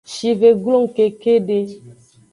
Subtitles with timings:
[0.13, 1.59] Shive glong kekede.